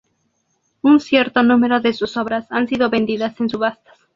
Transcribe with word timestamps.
Un 0.81 0.99
cierto 0.99 1.43
número 1.43 1.79
de 1.79 1.93
sus 1.93 2.17
obras 2.17 2.47
han 2.51 2.67
sido 2.67 2.89
vendidas 2.89 3.39
en 3.39 3.49
subastas. 3.49 3.99